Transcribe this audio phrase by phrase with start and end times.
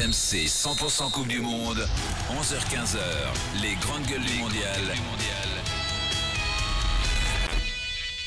[0.00, 1.86] RMC 100% Coupe du Monde,
[2.30, 2.96] 11h-15h,
[3.60, 4.80] les grandes gueules du mondial.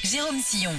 [0.03, 0.73] Jérôme Sillon.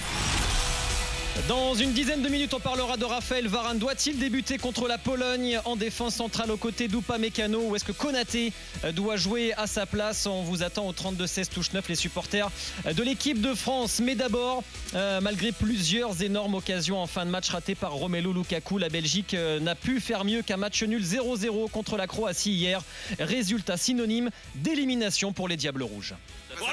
[1.48, 3.78] Dans une dizaine de minutes, on parlera de Raphaël Varane.
[3.78, 8.52] Doit-il débuter contre la Pologne en défense centrale aux côtés d'Upamecano ou est-ce que Konaté
[8.84, 10.26] euh, doit jouer à sa place?
[10.26, 12.50] On vous attend au 32-16 touche 9 les supporters
[12.86, 14.00] euh, de l'équipe de France.
[14.00, 18.78] Mais d'abord, euh, malgré plusieurs énormes occasions en fin de match ratées par Romelu Lukaku,
[18.78, 22.82] la Belgique n'a pu faire mieux qu'un match nul 0-0 contre la Croatie hier.
[23.20, 26.14] Résultat synonyme d'élimination pour les Diables Rouges.
[26.60, 26.64] Oh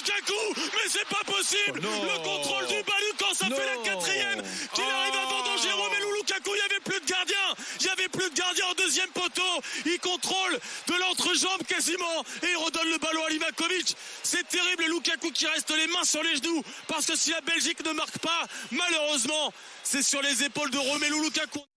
[0.00, 1.80] Lukaku Mais c'est pas possible.
[1.80, 4.42] Le contrôle du ballon quand ça fait la quatrième
[4.74, 7.36] qu'il arrive avant dans Jérôme et Lukaku, il n'y avait plus de gardien.
[7.80, 9.60] Il n'y avait plus de gardien en deuxième poteau.
[9.84, 13.96] Il contrôle de l'entrejambe quasiment et il redonne le ballon à Livakovic.
[14.22, 17.84] C'est terrible Lukaku qui reste les mains sur les genoux parce que si la Belgique
[17.84, 21.69] ne marque pas, malheureusement, c'est sur les épaules de Romelu Lukaku.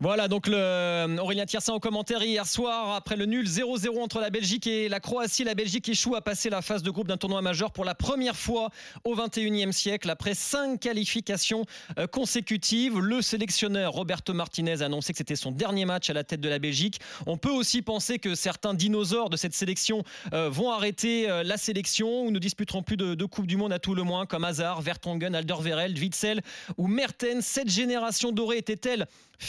[0.00, 4.20] Voilà donc le euh, Aurélien Tiersin au commentaire hier soir après le nul 0-0 entre
[4.20, 5.44] la Belgique et la Croatie.
[5.44, 8.36] La Belgique échoue à passer la phase de groupe d'un tournoi majeur pour la première
[8.36, 8.70] fois
[9.04, 11.64] au 21e siècle après cinq qualifications
[11.98, 12.98] euh, consécutives.
[12.98, 16.48] Le sélectionneur Roberto Martinez a annoncé que c'était son dernier match à la tête de
[16.48, 17.00] la Belgique.
[17.26, 20.02] On peut aussi penser que certains dinosaures de cette sélection
[20.32, 23.94] euh, vont arrêter la sélection ou ne disputeront plus de, Coupe du Monde à tout
[23.94, 26.40] le moins comme Hazard, Vertonghen, Alderweireld, Witzel
[26.76, 27.44] ou Mertens.
[27.44, 29.06] Cette génération dorée était-elle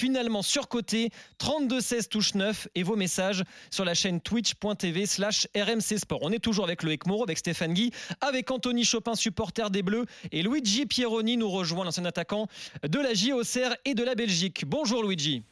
[0.09, 1.11] finalement surcoté.
[1.39, 6.19] 32-16 touche 9 et vos messages sur la chaîne twitch.tv slash RMC Sport.
[6.23, 10.05] On est toujours avec Loïc Moreau, avec Stéphane Guy, avec Anthony Chopin, supporter des Bleus,
[10.31, 12.47] et Luigi Pieroni nous rejoint, l'ancien attaquant
[12.81, 14.63] de la JOCR et de la Belgique.
[14.65, 15.43] Bonjour Luigi.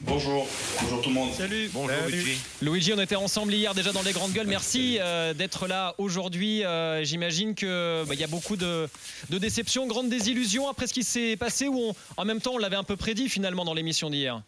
[0.00, 0.46] Bonjour,
[0.82, 1.32] bonjour tout le monde.
[1.32, 1.70] Salut.
[1.72, 2.38] Bonjour Luigi.
[2.60, 4.46] Luigi, on était ensemble hier déjà dans les grandes gueules.
[4.46, 6.64] Merci euh, d'être là aujourd'hui.
[6.64, 8.88] Euh, j'imagine que bah, il y a beaucoup de,
[9.30, 12.76] de déceptions, grandes désillusions après ce qui s'est passé où en même temps on l'avait
[12.76, 14.42] un peu prédit finalement dans l'émission d'hier.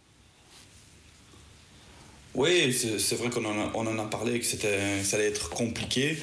[2.34, 6.19] Oui, c'est vrai qu'on en, en, a parlé, que ça allait être compliqué.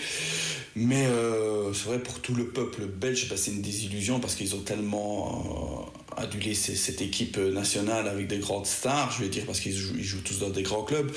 [0.75, 4.53] Mais euh, c'est vrai pour tout le peuple belge, bah, c'est une désillusion parce qu'ils
[4.55, 9.59] ont tellement euh, adulé cette équipe nationale avec des grandes stars, je vais dire, parce
[9.59, 11.11] qu'ils jouent, tous dans des grands clubs.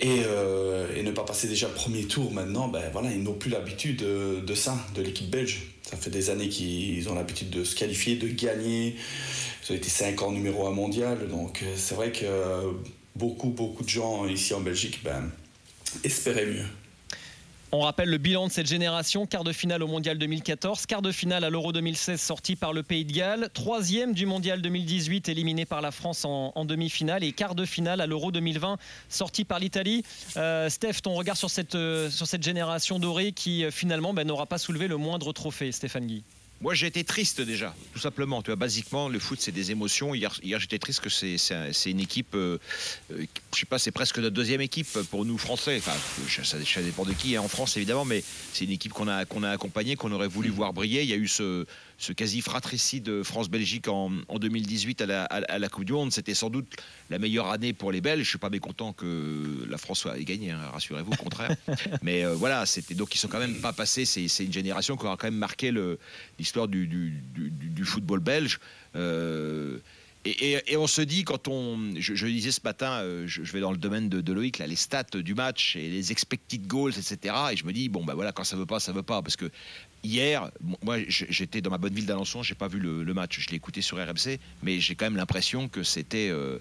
[0.00, 3.96] Et, euh, ne pas passer déjà premier tour maintenant, ben voilà, ils n'ont plus l'habitude
[3.96, 5.62] de, de, ça, de l'équipe belge.
[5.82, 8.96] Ça fait des années qu'ils ont l'habitude de se qualifier, de gagner.
[9.68, 11.28] Ils ont été 5 ans numéro 1 mondial.
[11.28, 12.26] Donc c'est vrai que
[13.16, 15.30] beaucoup, beaucoup de gens ici en Belgique ben,
[16.04, 16.66] espéraient mieux.
[17.72, 21.12] On rappelle le bilan de cette génération, quart de finale au Mondial 2014, quart de
[21.12, 25.66] finale à l'Euro 2016 sorti par le Pays de Galles, troisième du Mondial 2018 éliminé
[25.66, 28.76] par la France en, demi-finale et quart de finale à l'Euro 2020
[29.08, 30.02] sorti par l'Italie.
[30.36, 32.10] Euh, Steph, ton regard sur cette, euh,
[32.40, 36.24] génération dorée qui euh, finalement ben, n'aura pas soulevé le moindre trophée, Stéphane Guy?
[36.62, 38.42] Moi, j'ai été triste déjà, tout simplement.
[38.42, 40.14] Tu vois, basiquement, le foot, c'est des émotions.
[40.14, 41.38] Hier, hier j'étais triste que c'est,
[41.86, 42.58] une équipe, euh,
[43.12, 45.78] euh, je sais pas, c'est presque notre deuxième équipe pour nous Français.
[45.78, 45.96] Enfin,
[46.28, 48.22] ça, ça dépend de qui, hein, en France évidemment, mais
[48.52, 51.02] c'est une équipe qu'on a, qu'on a accompagnée, qu'on aurait voulu voir briller.
[51.02, 51.64] Il y a eu ce,
[51.96, 56.12] ce quasi fratricide France-Belgique en, en, 2018 à la, à, la, Coupe du Monde.
[56.12, 56.76] C'était sans doute
[57.08, 58.24] la meilleure année pour les Belges.
[58.24, 61.54] Je suis pas mécontent que la France ait gagné, hein, rassurez-vous, au contraire.
[62.02, 64.04] Mais euh, voilà, c'était donc ils sont quand même pas passés.
[64.04, 65.98] C'est, c'est une génération qui aura quand même marqué le,
[66.50, 68.58] l'histoire du, football belge.
[68.96, 69.78] Euh,
[70.24, 71.94] et, on se dit, quand on.
[71.96, 74.66] Je, je disais ce matin, euh, je, vais dans le domaine de, de, Loïc, là,
[74.66, 77.34] les stats du match et les expected goals, etc.
[77.52, 79.22] Et je me dis, bon, ben voilà, quand ça veut pas, ça veut pas.
[79.22, 79.50] Parce que
[80.04, 80.50] hier,
[80.84, 83.56] moi, j'étais dans ma bonne ville d'Alençon, j'ai pas vu le, le, match, je l'ai
[83.56, 86.28] écouté sur RMC, mais j'ai quand même l'impression que c'était.
[86.28, 86.58] Euh,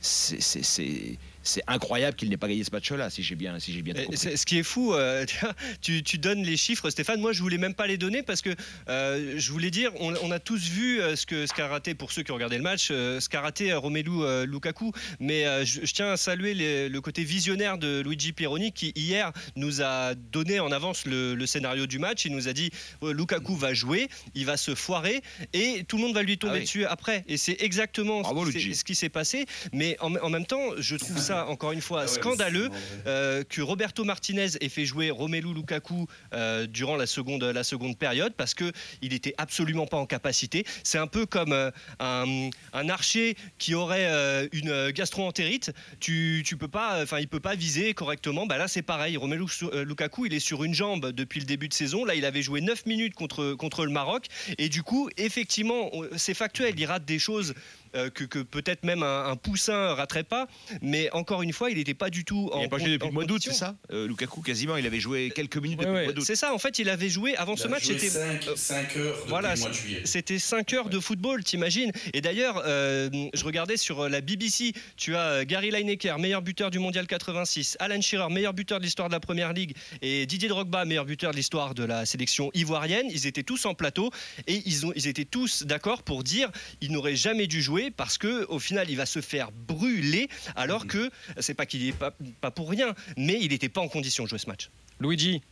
[0.00, 3.94] c'est c'est incroyable qu'il n'ait pas gagné ce match-là, si j'ai bien, si j'ai bien
[3.94, 4.16] compris.
[4.16, 5.24] Ce qui est fou, euh,
[5.80, 7.20] tu, tu, donnes les chiffres, Stéphane.
[7.20, 8.50] Moi, je voulais même pas les donner parce que
[8.88, 11.94] euh, je voulais dire, on, on, a tous vu euh, ce que ce qu'a raté
[11.94, 14.92] pour ceux qui ont regardé le match, ce qu'a raté Romelu euh, Lukaku.
[15.20, 19.32] Mais je, je, tiens à saluer les, le côté visionnaire de Luigi Pironi qui hier
[19.56, 22.24] nous a donné en avance le, le scénario du match.
[22.24, 22.70] Il nous a dit
[23.02, 25.20] Lukaku va jouer, il va se foirer
[25.52, 26.62] et tout le monde va lui tomber ah oui.
[26.62, 27.24] dessus après.
[27.28, 29.46] Et c'est exactement Bravo, ce qui s'est passé.
[29.72, 32.70] Mais en, en même temps, je trouve ça encore une fois, ah scandaleux
[33.06, 37.98] euh, que Roberto Martinez ait fait jouer Romelu Lukaku euh, durant la seconde, la seconde
[37.98, 38.72] période parce qu'il
[39.02, 40.64] n'était absolument pas en capacité.
[40.82, 41.70] C'est un peu comme euh,
[42.00, 44.08] un, un, archer qui aurait
[44.52, 45.72] une gastro-entérite.
[46.00, 48.46] Tu, tu peux pas, enfin, il peut pas viser correctement.
[48.46, 49.16] Bah là, c'est pareil.
[49.16, 49.44] Romelu
[49.84, 52.04] Lukaku, il est sur une jambe depuis le début de saison.
[52.04, 54.26] Là, il avait joué 9 minutes contre, contre le Maroc.
[54.58, 56.74] Et du coup, effectivement, c'est factuel.
[56.78, 57.54] Il rate des choses
[57.94, 60.46] euh, que, que peut-être même un, un poussin raterait pas.
[60.82, 63.08] Mais encore une fois, il n'était pas du tout Il en n'a pas joué depuis
[63.08, 63.76] le mois d'août, c'est ça?
[63.92, 66.00] Euh, Lukaku, quasiment, il avait joué quelques minutes Ouais, depuis ouais.
[66.00, 66.24] le mois d'août.
[66.26, 67.84] C'est ça, en fait, il avait joué avant ce match.
[67.84, 70.02] C'était 5, heures depuis voilà, le mois de juillet.
[70.04, 71.92] C'était 5 heures de football, t'imagines?
[72.12, 76.70] Et d'ailleurs, euh, je regardais sur la BBC, tu as euh, Gary Lineker, meilleur buteur
[76.70, 80.48] du mondial 86, Alan Shearer, meilleur buteur de l'histoire de la première ligue, et Didier
[80.48, 83.06] Drogba, meilleur buteur de l'histoire de la sélection ivoirienne.
[83.10, 84.10] Ils étaient tous en plateau
[84.46, 86.50] et ils, ont, ils étaient tous d'accord pour dire
[86.80, 90.86] il n'aurait jamais dû jouer parce que au final il va se faire brûler alors
[90.86, 91.10] que
[91.40, 94.28] c'est pas qu'il est pas, pas pour rien, mais il n'était pas en condition de
[94.28, 94.70] jouer ce match.
[95.00, 95.42] Luigi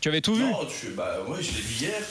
[0.00, 2.02] Tu avais tout vu Non, tu, bah ouais, je l'ai vu hier.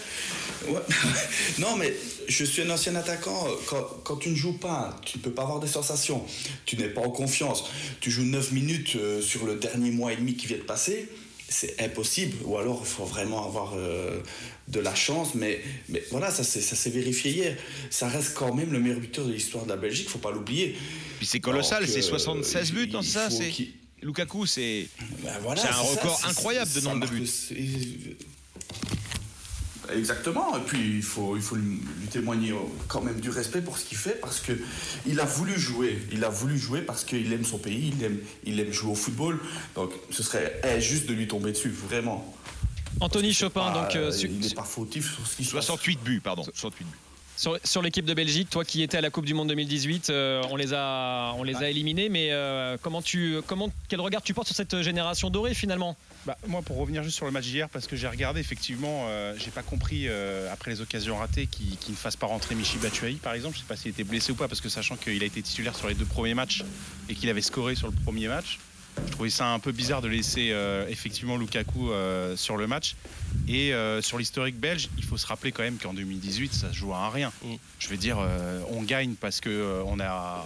[0.67, 0.81] Ouais.
[1.59, 1.93] non, mais
[2.27, 3.47] je suis un ancien attaquant.
[3.67, 6.25] Quand, quand tu ne joues pas, tu ne peux pas avoir des sensations.
[6.65, 7.69] Tu n'es pas en confiance.
[7.99, 11.09] Tu joues 9 minutes euh, sur le dernier mois et demi qui vient de passer.
[11.47, 12.37] C'est impossible.
[12.45, 14.19] Ou alors, il faut vraiment avoir euh,
[14.67, 15.35] de la chance.
[15.35, 17.57] Mais, mais voilà, ça s'est ça s'est vérifié hier.
[17.89, 20.09] Ça reste quand même le meilleur buteur de l'histoire de la Belgique.
[20.09, 20.75] faut pas l'oublier.
[21.17, 23.51] Puis c'est colossal, c'est 76 buts, non, il c'est ça c'est...
[24.01, 24.87] Lukaku, c'est.
[25.23, 27.25] Ben voilà, un record incroyable de nombre de buts.
[27.27, 27.55] c'est-
[29.95, 32.53] Exactement, et puis il faut, il faut lui lui témoigner
[32.87, 34.51] quand même du respect pour ce qu'il fait parce que
[35.05, 38.17] il a voulu jouer, il a voulu jouer parce qu'il aime son pays, il aime,
[38.45, 39.39] il aime jouer au football,
[39.75, 42.34] donc ce serait injuste de lui tomber dessus, vraiment.
[42.99, 45.65] Anthony Chopin, donc euh, su- il n'est pas fautif sur ce qui se passe.
[45.65, 46.43] 68 buts, pardon.
[46.43, 46.91] 68 buts.
[47.37, 50.41] sur, sur l'équipe de Belgique, toi qui étais à la Coupe du Monde 2018, euh,
[50.49, 54.33] on les a, on les a éliminés, mais euh, comment tu, comment, quel regard tu
[54.33, 55.97] portes sur cette génération dorée finalement?
[56.25, 59.35] Bah, moi, pour revenir juste sur le match d'hier, parce que j'ai regardé, effectivement, euh,
[59.37, 62.77] j'ai pas compris euh, après les occasions ratées qu'il qu'il ne fasse pas rentrer Michi
[62.79, 63.55] Batshuayi, par exemple.
[63.55, 65.75] Je sais pas s'il était blessé ou pas, parce que sachant qu'il a été titulaire
[65.75, 66.63] sur les deux premiers matchs
[67.09, 68.57] et qu'il avait scoré sur le premier match,
[69.05, 72.95] je trouvais ça un peu bizarre de laisser euh, effectivement Lukaku euh, sur le match.
[73.47, 76.75] Et euh, sur l'historique belge, il faut se rappeler quand même qu'en 2018, ça se
[76.75, 77.31] joue à un rien.
[77.43, 77.55] Mm.
[77.79, 78.17] Je veux dire,
[78.69, 80.43] on gagne parce que on a,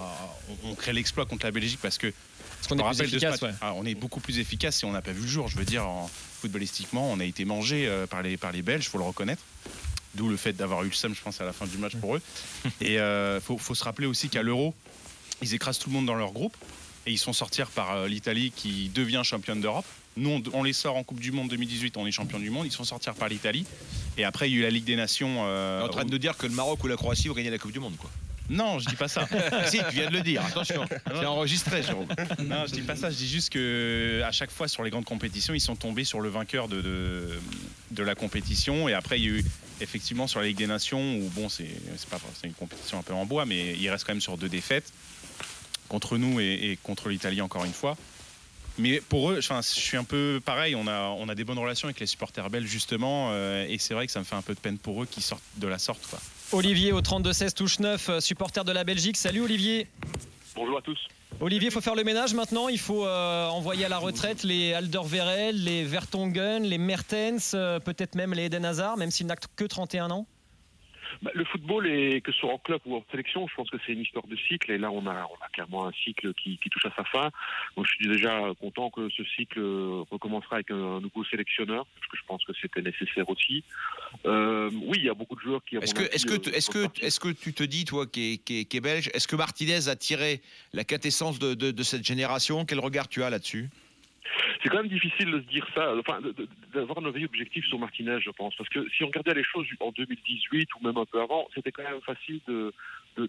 [0.63, 2.12] on, on crée l'exploit contre la Belgique parce que
[2.68, 3.54] Parce je est plus efficace, ouais.
[3.62, 5.48] Ah, on est beaucoup plus efficace et on n'a pas vu le jour.
[5.48, 6.10] Je veux dire, en,
[6.42, 9.44] footballistiquement, on a été mangé par, les, par les Belges, faut le reconnaître.
[10.16, 12.16] D'où le fait d'avoir eu le seum, je pense, à la fin du match pour
[12.16, 12.22] eux.
[12.81, 14.74] Et il faut, faut se rappeler aussi qu'à l'Euro,
[15.42, 16.56] ils écrasent tout le monde dans leur groupe
[17.06, 19.86] et ils sont sortis par euh, l'Italie qui devient championne d'Europe.
[20.18, 22.66] Nous, on, on les sort en Coupe du Monde 2018, on est champion du monde.
[22.66, 23.66] Ils sont sortis par l'Italie.
[24.18, 25.46] Et après, il y a eu la Ligue des Nations.
[25.46, 27.57] euh, en train de nous dire que le Maroc ou la Croatie vont gagner la
[27.57, 28.10] Coupe du Monde, quoi.
[28.50, 29.28] Non, je dis pas ça.
[29.68, 30.84] si, tu viens de le dire, attention.
[31.07, 32.07] C'est enregistré, Jérôme.
[32.44, 33.12] Non, je dis pas ça.
[33.12, 36.19] Je dis juste que à chaque fois sur les grandes compétitions, ils sont tombés sur
[36.19, 37.40] le vainqueur de, de,
[37.92, 38.90] de la compétition.
[38.90, 39.46] Et après, il y a eu
[39.81, 43.04] effectivement sur la Ligue des Nations où bon, c'est c'est pas c'est une compétition un
[43.04, 44.92] peu en bois, mais il reste quand même sur deux défaites
[45.89, 47.97] contre nous et, et contre l'Italie encore une fois.
[48.77, 50.74] Mais pour eux, enfin, je suis un peu pareil.
[50.74, 53.94] On a, on a des bonnes relations avec les supporters belges justement, euh, et c'est
[53.94, 55.77] vrai que ça me fait un peu de peine pour eux qui sortent de la
[55.77, 56.07] sorte.
[56.09, 56.19] Quoi.
[56.53, 59.18] Olivier au 32-16 touche 9, euh, supporter de la Belgique.
[59.18, 59.88] Salut Olivier.
[60.56, 60.97] Bonjour à tous.
[61.41, 62.68] Olivier, il faut faire le ménage maintenant.
[62.68, 68.15] Il faut euh, envoyer à la retraite les Alderweireld, les Vertonghen, les Mertens, euh, peut-être
[68.15, 70.25] même les Eden Hazard, même s'il n'a que 31 ans.
[71.21, 73.77] Bah, le football, est, que ce soit en club ou en sélection, je pense que
[73.85, 74.71] c'est une histoire de cycle.
[74.71, 77.29] Et là, on a, on a clairement un cycle qui, qui touche à sa fin.
[77.75, 79.59] Donc, je suis déjà content que ce cycle
[80.11, 83.63] recommencera avec un nouveau sélectionneur, parce que je pense que c'était nécessaire aussi.
[84.25, 85.75] Euh, oui, il y a beaucoup de joueurs qui.
[85.77, 88.38] Est-ce que, est-ce que, euh, est-ce que, est-ce que tu te dis, toi qui es,
[88.38, 90.41] qui es- qui es belge, est-ce que Martinez a tiré
[90.73, 92.65] la quintessence de, de- de cette génération?
[92.65, 93.69] Quel regard tu as là-dessus?
[94.61, 96.19] C'est quand même difficile de se dire ça, enfin,
[96.73, 98.53] d'avoir un avis objectif sur Martinez, je pense.
[98.56, 101.71] Parce que si on regardait les choses en 2018 ou même un peu avant, c'était
[101.71, 102.73] quand même facile de,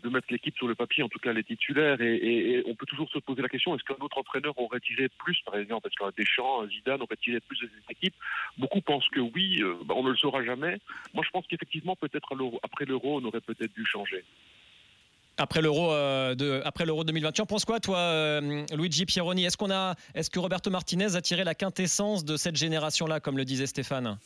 [0.08, 2.00] mettre l'équipe sur le papier, en tout cas les titulaires.
[2.00, 5.38] Et, on peut toujours se poser la question est-ce qu'un autre entraîneur aurait tiré plus,
[5.44, 5.86] par exemple?
[5.86, 8.14] Est-ce qu'un Deschamps, un Zidane aurait tiré plus de cette équipe?
[8.58, 10.78] Beaucoup pensent que oui, euh, bah, on ne le saura jamais.
[11.14, 14.24] Moi, je pense qu'effectivement, peut-être après l'Euro, on aurait peut-être dû changer.
[15.40, 17.32] Après l'Euro euh, de, après l'Euro 2020.
[17.32, 19.46] Tu en penses quoi, toi, euh, Luigi Pieroni?
[19.46, 23.38] Est-ce qu'on a, est-ce que Roberto Martinez a tiré la quintessence de cette génération-là, comme
[23.38, 24.18] le disait Stéphane?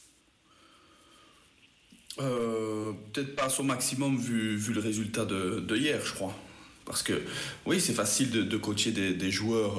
[2.19, 6.35] Euh, Peut-être pas à son maximum vu, vu le résultat de, hier, je crois.
[6.85, 7.23] Parce que
[7.65, 9.77] oui, c'est facile de, de coacher des, joueurs,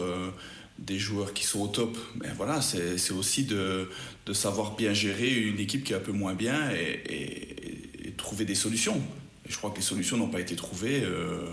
[0.80, 1.98] des joueurs qui sont au top.
[2.16, 3.90] Mais voilà, c'est aussi de,
[4.26, 8.56] de savoir bien gérer une équipe qui est un peu moins bien et trouver des
[8.56, 9.04] solutions.
[9.48, 11.46] Et je crois que les solutions n'ont pas été trouvées euh,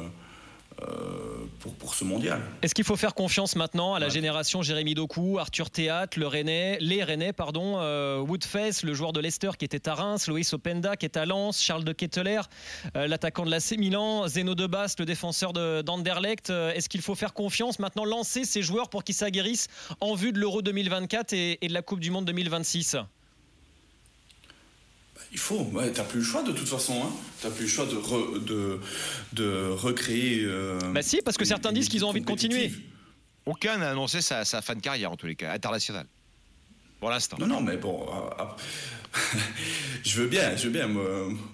[0.80, 2.40] euh, pour, pour ce mondial.
[2.62, 4.12] Est-ce qu'il faut faire confiance maintenant à la Ouais.
[4.12, 9.20] génération Jérémy Doku, Arthur Théat, le Rennais, les Rennais, pardon, euh, Woodface, le joueur de
[9.20, 12.40] Leicester qui était à Reims, Loïs Openda qui est à Lens, Charles de Ketteler,
[12.96, 16.48] euh, l'attaquant de l'AC Milan, Zeno de Bast, le défenseur de- d'Anderlecht.
[16.48, 19.68] Est-ce qu'il faut faire confiance maintenant, lancer ces joueurs pour qu'ils s'aguerrissent
[20.00, 22.96] en vue de l'Euro 2024 et, et de la Coupe du Monde 2026
[25.30, 27.00] Il faut, ouais, t'as plus le choix de toute façon.
[27.04, 27.10] Hein.
[27.40, 28.80] T'as plus le choix de, re- de,
[29.32, 30.42] de recréer.
[30.44, 32.72] euh, Bah si, parce que certains disent qu'ils ont envie de continuer.
[33.46, 36.06] Aucun n'a annoncé sa, sa fin de carrière, en tous les cas, internationale.
[37.00, 37.36] Pour l'instant.
[37.40, 38.06] Non, non, mais bon.
[38.38, 38.44] euh, euh,
[40.04, 40.86] je veux bien, je veux bien.
[40.86, 41.04] Moi,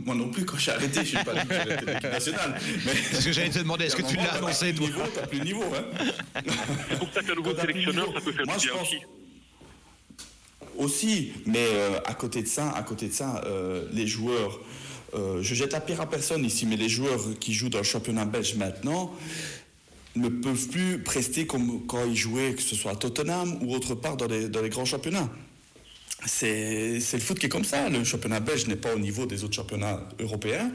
[0.05, 2.61] moi non plus, quand j'ai arrêté, je suis pas dit que j'allais l'équipe nationale.
[2.85, 5.45] Mais Parce que j'allais te demander, est-ce que tu l'as annoncé, toi T'as plus le
[5.45, 6.43] niveau, hein.
[6.91, 8.99] C'est pour ça qu'un nouveau sélectionneur, ça peut faire Moi, du je bien pense- aussi.
[10.79, 14.61] Aussi, mais euh, à côté de ça, à côté de ça, euh, les joueurs,
[15.15, 17.85] euh, je jette la pierre à personne ici, mais les joueurs qui jouent dans le
[17.85, 19.13] championnat belge maintenant
[20.15, 23.95] ne peuvent plus prester comme quand ils jouaient, que ce soit à Tottenham ou autre
[23.95, 25.29] part dans les, grands championnats.
[26.27, 27.89] C'est le foot qui est comme ça.
[27.89, 30.71] Le championnat belge n'est pas au niveau des autres championnats européens.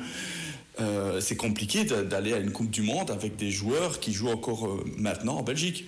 [0.81, 4.83] Euh, c'est compliqué d'aller à une Coupe du Monde avec des joueurs qui jouent encore
[4.97, 5.85] maintenant en Belgique.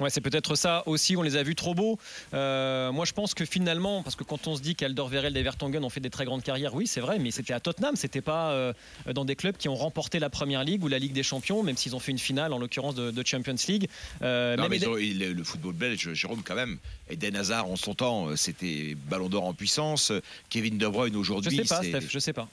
[0.00, 1.16] Ouais, c'est peut-être ça aussi.
[1.16, 1.98] On les a vus trop beaux.
[2.34, 5.82] Euh, moi, je pense que finalement, parce que quand on se dit qu'Aldorverel et Vertonghen
[5.84, 7.96] ont fait des très grandes carrières, oui, c'est vrai, mais c'était à Tottenham.
[7.96, 8.72] C'était pas euh,
[9.12, 11.76] dans des clubs qui ont remporté la Première Ligue ou la Ligue des Champions, même
[11.76, 13.88] s'ils ont fait une finale, en l'occurrence de, de Champions League.
[14.22, 16.78] Euh, Non, même mais Eden- ils ont- il- le football belge, Jérôme, quand même.
[17.10, 20.12] Eden Hazard, en son temps, c'était Ballon d'Or en puissance.
[20.50, 22.48] Kevin De Bruyne, je aujourd'hui, sais pas, Steph, je sais pas.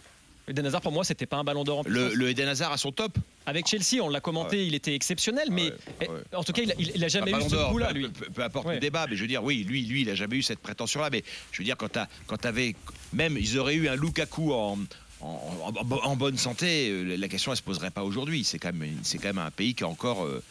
[0.48, 2.78] Eden Hazard, pour moi, c'était pas un ballon d'or en le, le Eden Hazard à
[2.78, 3.18] son top.
[3.48, 5.72] Avec Chelsea, on l'a commenté, il était exceptionnel, mais
[6.02, 6.22] Ouais, ouais.
[6.34, 8.08] en tout cas, il a, il- il a jamais eu ce coup-là, peu- lui.
[8.10, 10.36] Peu, peu importe le débat, mais je veux dire, oui, lui, lui, il a jamais
[10.38, 11.10] eu cette prétention-là.
[11.12, 12.76] Mais je veux dire, quand t'as, quand t'avais,
[13.14, 14.78] même, ils auraient eu un Lukaku en,
[15.22, 18.44] en, en- en bonne santé, euh, la question elle se poserait pas aujourd'hui.
[18.44, 20.44] C'est quand même, quand même un pays qui a encore, euh,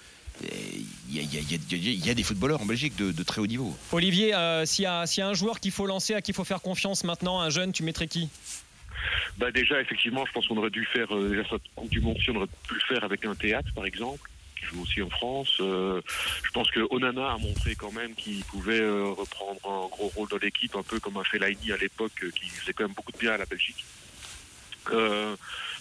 [1.09, 1.59] il y, a, y a- il y a-
[1.93, 3.73] il y a des footballeurs en Belgique de, de très haut niveau.
[3.93, 6.33] Olivier, euh, s'il y, a s'il y a un joueur qu'il faut lancer, à qui
[6.33, 8.29] il faut faire confiance maintenant, un jeune, tu mettrais qui?
[9.39, 11.43] Bah déjà, effectivement, je pense qu'on aurait dû faire euh, déjà
[11.85, 14.83] du Monde, si on aurait pu le faire avec un théâtre, par exemple, qui joue
[14.83, 15.57] aussi en France.
[15.61, 16.01] Euh,
[16.43, 20.29] je pense que Onana a montré quand même qu'il pouvait euh, reprendre un gros rôle
[20.29, 22.95] dans l'équipe, un peu comme a fait Laini à l'époque, euh, qui faisait quand même
[22.95, 23.85] beaucoup de bien à la Belgique.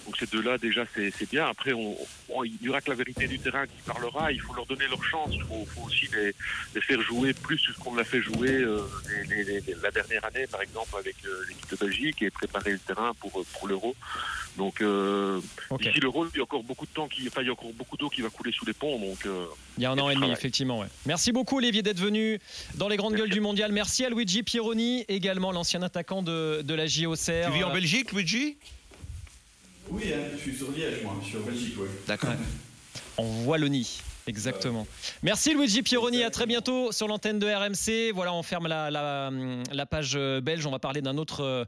[0.06, 1.48] Donc ces deux-là, déjà, c'est bien.
[1.48, 1.96] Après, on,
[2.30, 4.32] on- il n'y aura que la vérité du terrain qui parlera.
[4.32, 5.30] Il faut leur donner leur chance.
[5.34, 6.34] Il faut, faut aussi les,
[6.76, 8.82] les faire jouer plus que ce qu'on l'a fait jouer euh,
[9.30, 12.72] les- les- les- la dernière année, par exemple, avec euh, l'équipe de Belgique et préparer
[12.72, 13.96] le terrain pour, euh, pour l'Euro.
[14.58, 15.82] Donc, euh, Ok.
[15.84, 17.74] d'ici l'Euro, il y a encore beaucoup de temps, qui, enfin, il y a encore
[17.74, 19.00] beaucoup d'eau qui va couler sous les ponts.
[19.00, 19.46] Donc, euh,
[19.78, 20.80] Il y a un an et demi, effectivement.
[20.80, 20.88] ouais.
[21.06, 22.40] Merci beaucoup, Olivier, d'être venu
[22.76, 23.24] dans les grandes Merci.
[23.24, 23.72] gueules du mondial.
[23.72, 27.48] Merci à Luigi Pieroni, également l'ancien attaquant de, de la JOCR.
[27.48, 28.58] Tu vis en Belgique, Luigi?
[29.90, 31.16] Oui, hein, je suis sur Liège, moi.
[31.24, 31.88] Je suis en Belgique, oui.
[32.08, 32.32] D'accord.
[33.18, 34.00] En Wallonie.
[34.26, 34.88] Exactement.
[35.22, 38.14] Merci Luigi Pieroni, à très bientôt sur l'antenne de RMC.
[38.16, 39.30] Voilà, on ferme la, la-
[39.70, 40.66] la page euh, belge.
[40.66, 41.66] On va parler d'un autre, euh,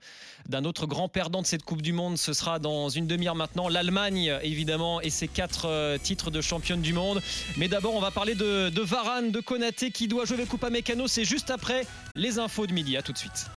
[0.47, 2.17] d'un autre grand perdant de cette Coupe du Monde.
[2.17, 3.67] Ce sera dans une demi-heure maintenant.
[3.67, 7.21] L'Allemagne, évidemment, et ses quatre euh, titres de championne du monde.
[7.57, 10.69] Mais d'abord, on va parler de, de Varane, de Konaté qui doit jouer avec Coupa
[10.69, 11.09] Mécano.
[11.09, 12.95] C'est juste après les infos de midi.
[12.95, 13.47] À tout de suite.